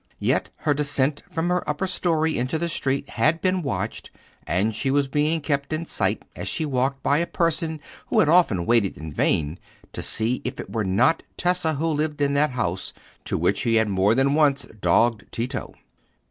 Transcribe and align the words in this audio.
Yet 0.17 0.49
her 0.55 0.73
descent 0.73 1.21
from 1.29 1.49
her 1.49 1.69
upper 1.69 1.85
storey 1.85 2.35
into 2.35 2.57
the 2.57 2.69
street 2.69 3.07
had 3.09 3.39
been 3.39 3.61
watched, 3.61 4.09
and 4.47 4.73
she 4.73 4.89
was 4.89 5.07
being 5.07 5.41
kept 5.41 5.71
in 5.71 5.85
sight 5.85 6.23
as 6.35 6.47
she 6.47 6.65
walked 6.65 7.03
by 7.03 7.19
a 7.19 7.27
person 7.27 7.79
who 8.07 8.19
had 8.19 8.27
often 8.27 8.65
waited 8.65 8.97
in 8.97 9.11
vain 9.11 9.59
to 9.93 10.01
see 10.01 10.41
if 10.43 10.59
it 10.59 10.71
were 10.73 10.83
not 10.83 11.21
Tessa 11.37 11.75
who 11.75 11.85
lived 11.85 12.19
in 12.19 12.33
that 12.33 12.49
house 12.49 12.93
to 13.25 13.37
which 13.37 13.61
he 13.61 13.75
had 13.75 13.89
more 13.89 14.15
than 14.15 14.33
once 14.33 14.63
dogged 14.81 15.31
Tito. 15.31 15.75